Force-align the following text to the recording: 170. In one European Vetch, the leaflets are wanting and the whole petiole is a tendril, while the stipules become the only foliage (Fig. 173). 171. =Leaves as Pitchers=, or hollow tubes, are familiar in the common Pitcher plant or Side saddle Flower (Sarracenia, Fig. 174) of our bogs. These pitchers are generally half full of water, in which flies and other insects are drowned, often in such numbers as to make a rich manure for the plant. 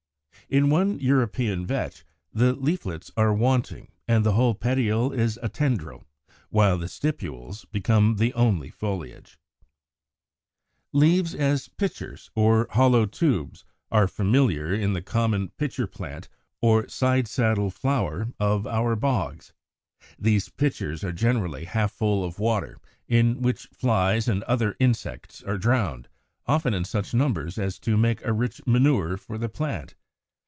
170. 0.49 0.57
In 0.57 0.69
one 0.69 0.99
European 0.99 1.65
Vetch, 1.65 2.03
the 2.33 2.51
leaflets 2.53 3.09
are 3.15 3.33
wanting 3.33 3.87
and 4.05 4.25
the 4.25 4.33
whole 4.33 4.53
petiole 4.53 5.13
is 5.13 5.39
a 5.41 5.47
tendril, 5.47 6.03
while 6.49 6.77
the 6.77 6.87
stipules 6.89 7.65
become 7.71 8.17
the 8.17 8.33
only 8.33 8.69
foliage 8.69 9.39
(Fig. 9.61 11.37
173). 11.39 11.39
171. 11.39 11.47
=Leaves 11.47 11.63
as 11.63 11.67
Pitchers=, 11.69 12.31
or 12.35 12.67
hollow 12.71 13.05
tubes, 13.05 13.63
are 13.91 14.09
familiar 14.09 14.73
in 14.73 14.91
the 14.91 15.01
common 15.01 15.47
Pitcher 15.57 15.87
plant 15.87 16.27
or 16.61 16.85
Side 16.89 17.29
saddle 17.29 17.69
Flower 17.69 18.25
(Sarracenia, 18.25 18.33
Fig. 18.33 18.39
174) 18.41 18.47
of 18.49 18.67
our 18.67 18.95
bogs. 18.97 19.53
These 20.19 20.49
pitchers 20.49 21.03
are 21.05 21.13
generally 21.13 21.63
half 21.63 21.93
full 21.93 22.25
of 22.25 22.39
water, 22.39 22.77
in 23.07 23.41
which 23.41 23.67
flies 23.71 24.27
and 24.27 24.43
other 24.43 24.75
insects 24.81 25.41
are 25.43 25.57
drowned, 25.57 26.09
often 26.45 26.73
in 26.73 26.83
such 26.83 27.13
numbers 27.13 27.57
as 27.57 27.79
to 27.79 27.95
make 27.95 28.21
a 28.25 28.33
rich 28.33 28.59
manure 28.67 29.15
for 29.15 29.37
the 29.37 29.47
plant. 29.47 29.95